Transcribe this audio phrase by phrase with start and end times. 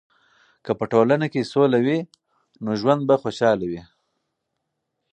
[0.65, 1.99] که په ټولنه کې سوله وي،
[2.63, 3.81] نو ژوند به خوشحاله وي.